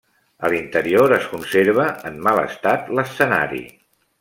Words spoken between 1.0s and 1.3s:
es